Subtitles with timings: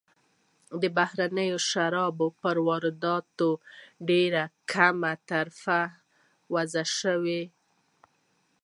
[0.81, 3.49] د بهرنیو شرابو پر وارداتو
[4.09, 4.33] ډېر
[4.71, 5.81] ګمرکي تعرفه
[6.53, 7.51] وضع شوې وه.